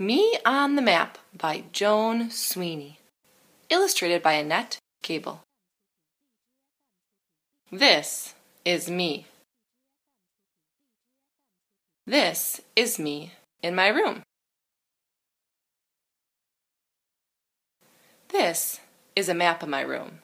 Me 0.00 0.38
on 0.46 0.76
the 0.76 0.82
Map 0.82 1.18
by 1.36 1.64
Joan 1.72 2.30
Sweeney. 2.30 3.00
Illustrated 3.68 4.22
by 4.22 4.34
Annette 4.34 4.78
Cable. 5.02 5.42
This 7.72 8.34
is 8.64 8.88
me. 8.88 9.26
This 12.06 12.60
is 12.76 13.00
me 13.00 13.32
in 13.60 13.74
my 13.74 13.88
room. 13.88 14.22
This 18.28 18.78
is 19.16 19.28
a 19.28 19.34
map 19.34 19.64
of 19.64 19.68
my 19.68 19.80
room. 19.80 20.20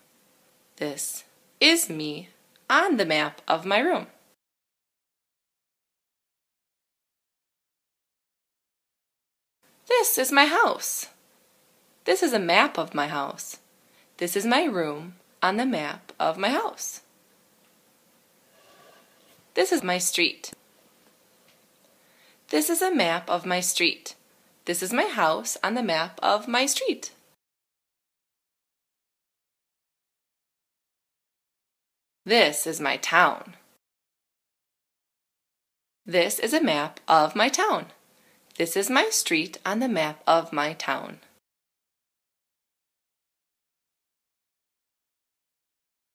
This 0.77 1.25
is 1.61 1.91
me 1.91 2.29
on 2.71 2.97
the 2.97 3.05
map 3.05 3.41
of 3.49 3.67
my 3.67 3.81
room. 3.81 4.07
This 9.99 10.19
is 10.19 10.33
my 10.33 10.47
house. 10.47 11.07
This 12.05 12.23
is 12.25 12.33
a 12.33 12.39
map 12.53 12.79
of 12.79 12.95
my 12.95 13.07
house. 13.07 13.59
This 14.17 14.35
is 14.37 14.45
my 14.45 14.65
room 14.65 15.15
on 15.41 15.57
the 15.57 15.65
map 15.65 16.13
of 16.19 16.37
my 16.37 16.49
house. 16.49 17.03
This 19.55 19.71
is 19.71 19.85
my 19.85 19.99
street. 19.99 20.53
This 22.51 22.69
is 22.69 22.83
a 22.83 22.93
map 22.93 23.31
of 23.31 23.47
my 23.47 23.61
street. 23.61 24.17
This 24.65 24.83
is 24.83 24.93
my 24.93 25.05
house 25.05 25.57
on 25.63 25.75
the 25.75 25.83
map 25.83 26.19
of 26.23 26.49
my 26.49 26.67
street. 26.67 27.13
This 32.27 32.67
is 32.67 32.81
my 32.81 32.97
town. 32.97 33.55
This 36.05 36.41
is 36.41 36.53
a 36.53 36.61
map 36.63 36.99
of 37.07 37.37
my 37.37 37.49
town. 37.49 37.87
This 38.57 38.77
is 38.77 38.89
my 38.89 39.09
street 39.11 39.59
on 39.67 39.81
the 39.81 39.89
map 39.89 40.23
of 40.29 40.53
my 40.53 40.75
town. 40.75 41.19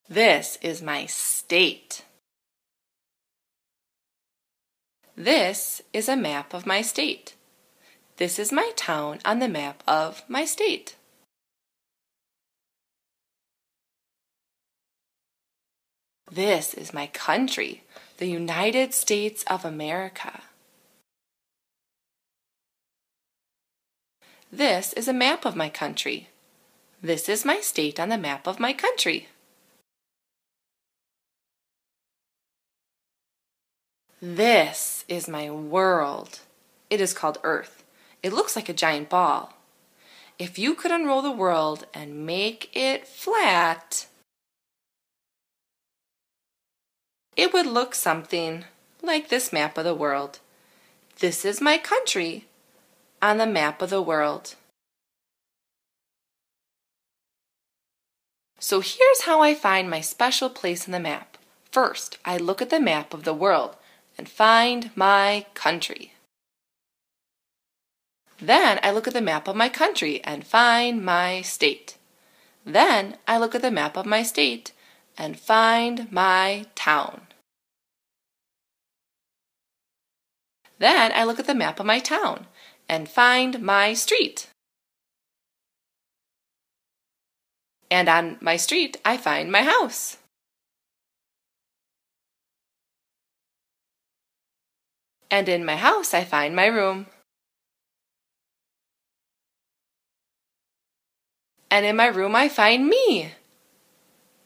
This 0.08 0.58
is 0.62 0.82
my 0.82 1.06
state. 1.06 2.04
This 5.18 5.82
is 5.92 6.08
a 6.08 6.16
map 6.16 6.54
of 6.54 6.66
my 6.66 6.82
state. 6.82 7.36
This 8.16 8.40
is 8.40 8.54
my 8.54 8.72
town 8.78 9.20
on 9.26 9.40
the 9.40 9.50
map 9.50 9.84
of 9.86 10.24
my 10.30 10.46
state. 10.46 10.96
This 16.32 16.74
is 16.74 16.94
my 16.94 17.08
country, 17.08 17.84
the 18.18 18.28
United 18.28 18.94
States 18.94 19.44
of 19.48 19.66
America. 19.66 20.42
This 24.52 24.94
is 24.94 25.08
a 25.08 25.14
map 25.14 25.46
of 25.46 25.56
my 25.56 25.70
country. 25.70 26.30
This 27.04 27.30
is 27.30 27.46
my 27.46 27.60
state 27.60 28.00
on 28.00 28.10
the 28.10 28.18
map 28.18 28.48
of 28.48 28.60
my 28.60 28.74
country. 28.74 29.28
This 34.20 35.06
is 35.08 35.30
my 35.30 35.52
world. 35.52 36.40
It 36.90 37.00
is 37.00 37.14
called 37.14 37.38
Earth. 37.44 37.84
It 38.24 38.34
looks 38.34 38.56
like 38.56 38.68
a 38.68 38.74
giant 38.74 39.08
ball. 39.08 39.54
If 40.40 40.58
you 40.58 40.74
could 40.74 40.92
unroll 40.92 41.22
the 41.22 41.32
world 41.32 41.86
and 41.94 42.26
make 42.26 42.76
it 42.76 43.08
flat, 43.08 44.08
it 47.38 47.54
would 47.54 47.68
look 47.68 47.94
something 47.94 48.66
like 49.04 49.30
this 49.30 49.54
map 49.54 49.78
of 49.78 49.86
the 49.86 49.94
world. 49.94 50.40
This 51.20 51.46
is 51.46 51.62
my 51.62 51.78
country 51.78 52.46
on 53.22 53.38
the 53.38 53.48
map 53.48 53.82
of 53.82 53.90
the 53.90 54.02
world. 54.02 54.56
So 58.60 58.82
here's 58.82 59.22
how 59.22 59.42
I 59.42 59.54
find 59.54 59.90
my 59.90 60.02
special 60.02 60.50
place 60.50 60.86
in 60.86 60.92
the 60.92 61.00
map. 61.00 61.38
First, 61.72 62.18
I 62.26 62.38
look 62.38 62.62
at 62.62 62.70
the 62.70 62.80
map 62.80 63.14
of 63.14 63.24
the 63.24 63.34
world 63.34 63.76
and 64.18 64.28
find 64.28 64.92
my 64.96 65.46
country. 65.54 66.14
Then 68.42 68.80
I 68.84 68.92
look 68.92 69.08
at 69.08 69.14
the 69.14 69.22
map 69.22 69.48
of 69.48 69.56
my 69.56 69.70
country 69.70 70.24
and 70.24 70.46
find 70.46 71.04
my 71.04 71.42
state. 71.42 71.98
Then 72.66 73.18
I 73.28 73.38
look 73.38 73.56
at 73.56 73.62
the 73.62 73.72
map 73.72 73.98
of 73.98 74.06
my 74.06 74.24
state 74.24 74.72
and 75.18 75.40
find 75.40 76.12
my 76.12 76.66
town. 76.76 77.22
Then 80.78 81.12
I 81.14 81.24
look 81.26 81.40
at 81.40 81.48
the 81.48 81.56
map 81.56 81.80
of 81.80 81.86
my 81.86 82.00
town 82.00 82.48
and 82.90 83.08
find 83.08 83.62
my 83.62 83.94
street. 83.94 84.48
And 87.92 88.10
on 88.10 88.38
my 88.42 88.58
street, 88.58 88.98
I 89.06 89.18
find 89.18 89.52
my 89.52 89.62
house. 89.62 90.18
And 95.32 95.48
in 95.48 95.64
my 95.64 95.76
house, 95.76 96.14
I 96.14 96.24
find 96.24 96.56
my 96.56 96.66
room. 96.66 97.06
And 101.70 101.86
in 101.86 101.96
my 101.96 102.08
room, 102.08 102.36
I 102.36 102.50
find 102.50 102.88
me. 102.88 103.34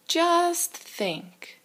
Just 0.07 0.71
think. 0.73 1.62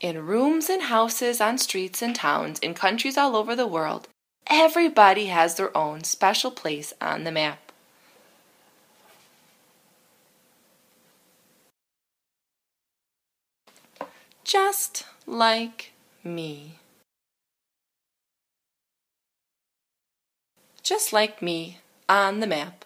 In 0.00 0.26
rooms 0.26 0.70
and 0.70 0.82
houses, 0.82 1.40
on 1.40 1.58
streets 1.58 2.02
and 2.02 2.14
towns, 2.14 2.60
in 2.60 2.72
countries 2.72 3.18
all 3.18 3.34
over 3.34 3.56
the 3.56 3.66
world, 3.66 4.06
everybody 4.46 5.26
has 5.26 5.56
their 5.56 5.76
own 5.76 6.04
special 6.04 6.52
place 6.52 6.92
on 7.00 7.24
the 7.24 7.32
map. 7.32 7.72
Just 14.44 15.04
like 15.26 15.90
me. 16.22 16.76
Just 20.82 21.12
like 21.12 21.42
me 21.42 21.78
on 22.08 22.38
the 22.38 22.46
map. 22.46 22.84